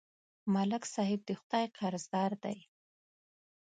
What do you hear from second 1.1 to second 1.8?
د خدای